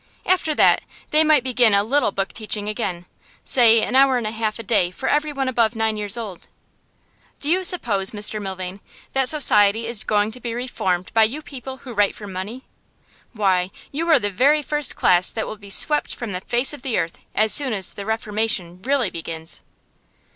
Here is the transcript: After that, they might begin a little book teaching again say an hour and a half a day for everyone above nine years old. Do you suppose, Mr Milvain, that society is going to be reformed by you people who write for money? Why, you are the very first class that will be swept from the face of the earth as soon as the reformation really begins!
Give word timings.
After 0.25 0.55
that, 0.55 0.81
they 1.11 1.23
might 1.23 1.43
begin 1.43 1.75
a 1.75 1.83
little 1.83 2.11
book 2.11 2.33
teaching 2.33 2.67
again 2.67 3.05
say 3.43 3.81
an 3.83 3.95
hour 3.95 4.17
and 4.17 4.25
a 4.25 4.31
half 4.31 4.57
a 4.57 4.63
day 4.63 4.89
for 4.89 5.07
everyone 5.07 5.47
above 5.47 5.75
nine 5.75 5.95
years 5.95 6.17
old. 6.17 6.47
Do 7.39 7.51
you 7.51 7.63
suppose, 7.63 8.09
Mr 8.09 8.41
Milvain, 8.41 8.79
that 9.13 9.29
society 9.29 9.85
is 9.85 10.03
going 10.03 10.31
to 10.31 10.39
be 10.39 10.55
reformed 10.55 11.13
by 11.13 11.25
you 11.25 11.43
people 11.43 11.77
who 11.85 11.93
write 11.93 12.15
for 12.15 12.25
money? 12.25 12.63
Why, 13.33 13.69
you 13.91 14.09
are 14.09 14.17
the 14.17 14.31
very 14.31 14.63
first 14.63 14.95
class 14.95 15.31
that 15.31 15.45
will 15.45 15.55
be 15.57 15.69
swept 15.69 16.15
from 16.15 16.31
the 16.31 16.41
face 16.41 16.73
of 16.73 16.81
the 16.81 16.97
earth 16.97 17.23
as 17.35 17.53
soon 17.53 17.71
as 17.71 17.93
the 17.93 18.03
reformation 18.07 18.81
really 18.81 19.11
begins! 19.11 19.61